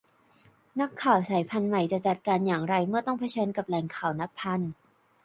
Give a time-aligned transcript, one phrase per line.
[0.79, 4.61] นักข่าวสายพันธุ์ใหม่จะจัดการอย่างไรเมื่อต้องเผชิญกับแหล่งข่าวนับพัน